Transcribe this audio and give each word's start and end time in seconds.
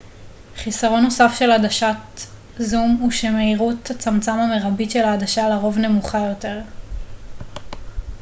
חיסרון 0.55 1.03
נוסף 1.03 1.31
של 1.39 1.51
עדשות 1.51 2.27
זום 2.57 2.97
הוא 3.01 3.11
שמהירות 3.11 3.89
הצמצם 3.89 4.31
המרבית 4.31 4.91
של 4.91 4.99
העדשה 5.03 5.49
לרוב 5.49 5.77
נמוכה 5.77 6.17
יותר 6.29 6.61